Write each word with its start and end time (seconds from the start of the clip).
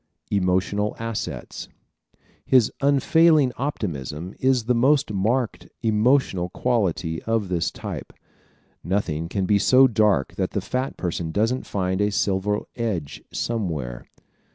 Emotional 0.31 0.95
Assets¶ 0.97 1.69
His 2.43 2.71
unfailing 2.81 3.51
optimism 3.57 4.33
is 4.39 4.63
the 4.63 4.73
most 4.73 5.13
marked 5.13 5.67
emotional 5.83 6.49
quality 6.49 7.21
of 7.25 7.49
this 7.49 7.69
type. 7.69 8.11
Nothing 8.83 9.29
can 9.29 9.45
be 9.45 9.59
so 9.59 9.87
dark 9.87 10.33
that 10.37 10.53
the 10.53 10.59
fat 10.59 10.97
person 10.97 11.31
doesn't 11.31 11.67
find 11.67 12.01
a 12.01 12.09
silver 12.09 12.61
edge 12.75 13.21
somewhere. 13.31 14.07